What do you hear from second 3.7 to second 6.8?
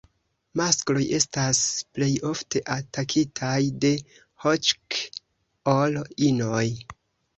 de HĈK ol inoj.